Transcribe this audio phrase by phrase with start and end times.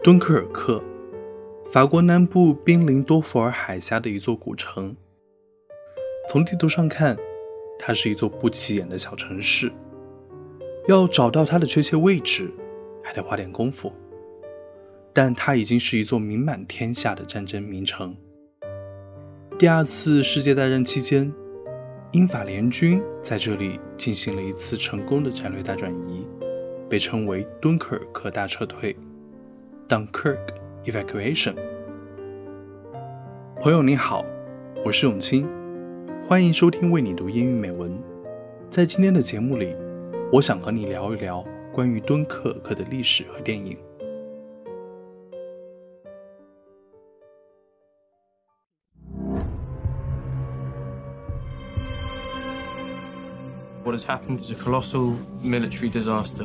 [0.00, 0.80] 敦刻尔克，
[1.72, 4.94] 法国南部濒临多佛尔海峡的一座古城。
[6.28, 7.18] 从地图上看，
[7.80, 9.72] 它是一座不起眼的小城市。
[10.86, 12.48] 要找到它的确切位置，
[13.02, 13.92] 还得花点功夫。
[15.12, 18.16] 但它已经是一座名满天下的战争名城。
[19.58, 21.30] 第二次世界大战期间，
[22.12, 26.24] 英法联军在这里进行了一次成功的战略大转移，
[26.88, 28.96] 被称为敦刻尔克大撤退。
[29.88, 30.52] Dunkirk
[30.84, 31.54] evacuation。
[33.62, 34.22] 朋友你好，
[34.84, 35.48] 我是永清，
[36.28, 37.98] 欢迎收听为你读英语美文。
[38.68, 39.74] 在今天的节目里，
[40.30, 43.78] 我想和你聊一聊关于敦刻尔克的历史和电影。
[53.82, 56.44] What has happened is a colossal military disaster.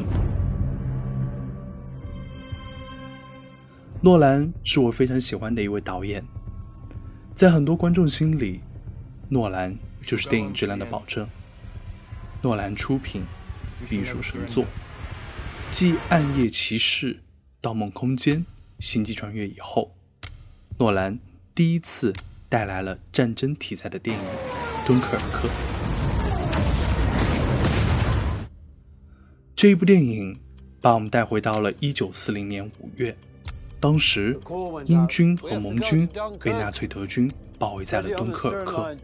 [4.03, 6.21] 诺兰是我非常喜欢的一位导演，
[7.33, 8.59] 在很多观众心里，
[9.29, 11.25] 诺兰就是电影质量的保证。
[12.41, 13.23] 诺兰出品
[13.87, 14.65] 必属神作，
[15.71, 17.13] 继《暗夜骑士》
[17.61, 18.35] 《盗梦空间》
[18.79, 19.95] 《星际穿越》以后，
[20.79, 21.17] 诺兰
[21.55, 22.11] 第一次
[22.49, 24.23] 带来了战争题材的电影
[24.85, 25.47] 《敦刻尔克》。
[29.55, 30.35] 这一部电影
[30.81, 33.15] 把我们带回到了1940年5月。
[33.83, 34.39] 当时，
[34.85, 36.07] 英军和盟军
[36.41, 38.95] 被纳粹德军包围在了敦刻尔克。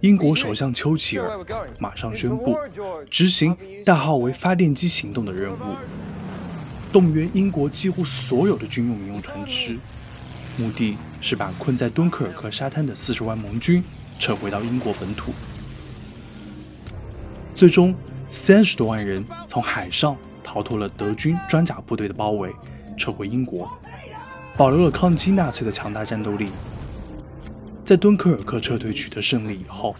[0.00, 1.26] 英国首相丘吉尔
[1.80, 2.54] 马上宣布
[3.08, 5.74] 执行代号为“发电机行动”的任务，
[6.92, 9.78] 动员英国几乎所有的军用民用船只，
[10.58, 13.82] 目的是把困在敦刻尔克沙滩的四十万盟军
[14.18, 15.32] 撤回到英国本土。
[17.54, 17.94] 最终，
[18.28, 22.54] 三十多万人从海上逃脱了德军装甲部队的包围，
[22.98, 23.66] 撤回英国。
[24.60, 26.50] 保留了抗击纳粹的强大战斗力。
[27.82, 29.96] 在敦刻尔克撤退取得胜利以后，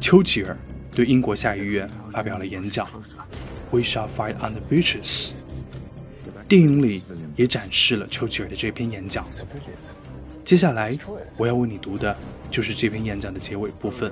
[0.00, 0.58] 丘吉尔
[0.90, 2.84] 对英国下议院发表了演讲
[3.70, 5.30] ：“We shall fight on the beaches。”
[6.48, 7.04] 电影里
[7.36, 9.24] 也展示了丘吉尔的这篇演讲。
[10.44, 10.98] 接下来
[11.38, 12.18] 我要为你读的
[12.50, 14.10] 就是这篇演讲的结尾部分。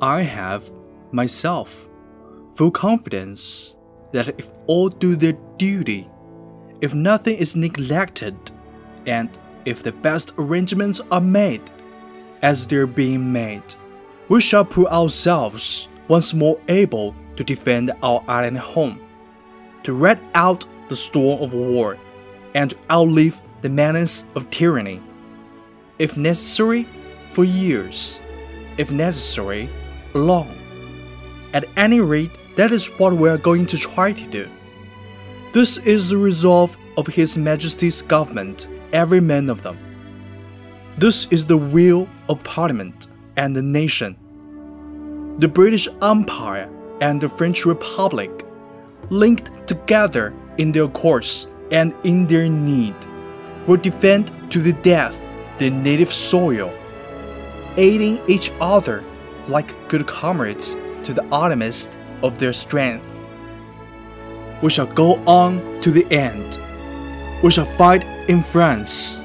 [0.00, 0.70] I have,
[1.12, 1.88] myself,
[2.54, 3.76] full confidence
[4.12, 6.08] that if all do their duty,
[6.80, 8.36] if nothing is neglected,
[9.06, 9.30] and
[9.64, 11.62] if the best arrangements are made,
[12.42, 13.74] as they're being made,
[14.28, 19.00] we shall prove ourselves once more able to defend our island home,
[19.82, 21.96] to red out the storm of war,
[22.54, 25.00] and to outlive the menace of tyranny.
[25.98, 26.86] If necessary,
[27.32, 28.20] for years.
[28.76, 29.68] If necessary,
[30.14, 30.56] alone.
[31.52, 34.48] At any rate, that is what we are going to try to do.
[35.52, 39.78] This is the resolve of His Majesty's government, every man of them.
[40.98, 44.16] This is the will of Parliament and the nation.
[45.38, 46.70] The British Empire
[47.00, 48.30] and the French Republic,
[49.10, 52.94] linked together in their course and in their need,
[53.66, 55.18] will defend to the death
[55.58, 56.72] their native soil,
[57.76, 59.02] aiding each other
[59.48, 61.90] like good comrades to the utmost
[62.22, 63.04] of their strength.
[64.62, 66.58] We shall go on to the end.
[67.42, 69.24] We shall fight in France.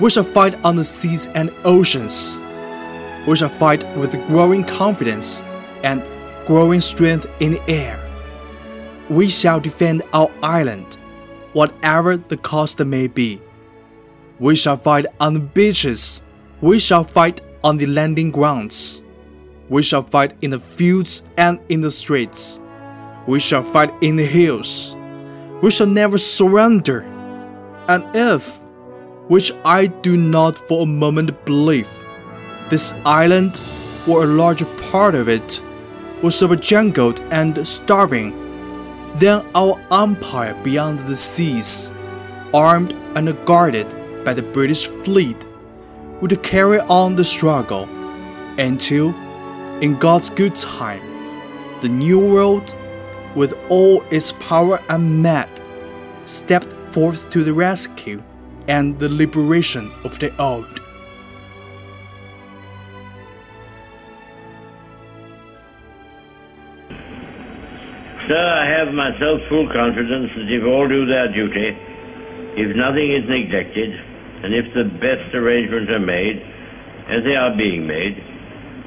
[0.00, 2.40] We shall fight on the seas and oceans.
[3.26, 5.42] We shall fight with growing confidence
[5.82, 6.02] and
[6.46, 7.98] growing strength in the air.
[9.08, 10.96] We shall defend our island,
[11.52, 13.40] whatever the cost may be.
[14.38, 16.22] We shall fight on the beaches.
[16.60, 19.01] We shall fight on the landing grounds.
[19.72, 22.60] We shall fight in the fields and in the streets.
[23.26, 24.94] We shall fight in the hills.
[25.62, 27.00] We shall never surrender.
[27.88, 28.60] And if,
[29.28, 31.88] which I do not for a moment believe,
[32.68, 33.62] this island
[34.06, 35.58] or a large part of it
[36.20, 38.30] was subjugated and starving,
[39.14, 41.94] then our empire beyond the seas,
[42.52, 43.88] armed and guarded
[44.22, 45.46] by the British fleet,
[46.20, 47.88] would carry on the struggle
[48.58, 49.14] until
[49.80, 51.02] in God's good time,
[51.80, 52.74] the New World,
[53.34, 55.48] with all its power and might,
[56.26, 58.22] stepped forth to the rescue
[58.68, 60.80] and the liberation of the old.
[68.28, 71.76] Sir, I have myself full confidence that if all do their duty,
[72.56, 73.90] if nothing is neglected,
[74.44, 76.40] and if the best arrangements are made,
[77.08, 78.22] as they are being made,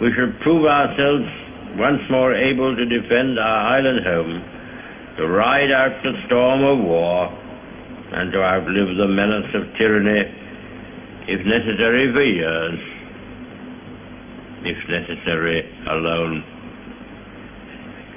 [0.02, 1.26] we shall prove ourselves
[1.78, 4.44] once more able to defend our island home,
[5.18, 7.28] to ride out the storm of war,
[8.12, 10.24] and to outlive the menace of tyranny,
[11.28, 12.80] if necessary for years,
[14.64, 16.44] if necessary alone.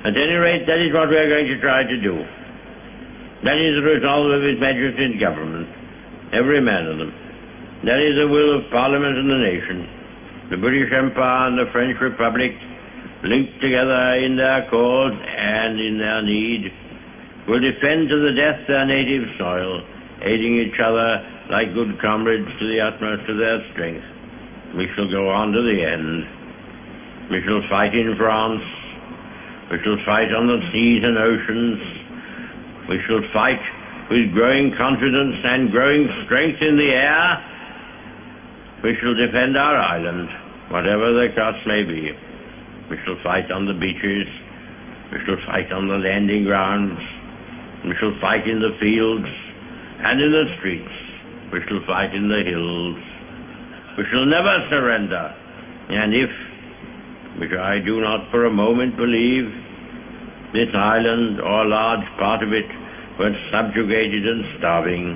[0.04, 2.14] At any rate, that is what we are going to try to do.
[3.44, 5.68] That is the resolve of His Majesty's government,
[6.32, 7.12] every man of them.
[7.84, 9.86] That is the will of Parliament and the nation,
[10.50, 12.52] the British Empire and the French Republic,
[13.24, 16.72] linked together in their cause and in their need,
[17.48, 19.82] will defend to the death their native soil,
[20.22, 24.04] aiding each other like good comrades to the utmost of their strength.
[24.76, 27.30] We shall go on to the end.
[27.30, 28.62] We shall fight in France,
[29.70, 31.76] we shall fight on the seas and oceans.
[32.88, 33.60] We shall fight
[34.08, 37.36] with growing confidence and growing strength in the air.
[38.82, 40.28] We shall defend our island,
[40.70, 42.12] whatever the cost may be.
[42.90, 44.26] We shall fight on the beaches.
[45.12, 46.98] We shall fight on the landing grounds.
[47.84, 49.26] We shall fight in the fields
[50.04, 50.94] and in the streets.
[51.52, 53.02] We shall fight in the hills.
[53.98, 55.34] We shall never surrender.
[55.90, 56.30] And if
[57.38, 59.46] which I do not for a moment believe,
[60.52, 62.66] this island or a large part of it
[63.18, 65.14] were subjugated and starving,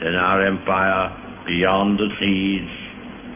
[0.00, 2.68] then our empire beyond the seas,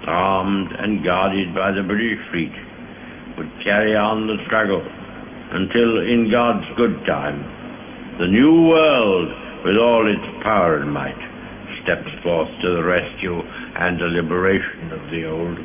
[0.06, 2.53] armed and guarded by the British fleet,
[3.37, 4.83] would carry on the struggle
[5.53, 7.43] until, in God's good time,
[8.19, 9.29] the new world,
[9.65, 11.19] with all its power and might,
[11.83, 15.59] steps forth to the rescue and the liberation of the old.